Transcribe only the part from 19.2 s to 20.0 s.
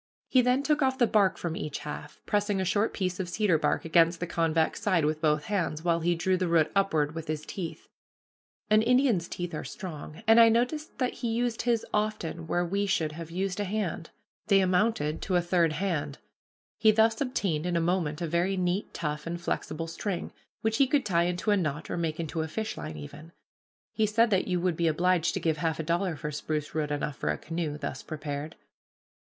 and flexible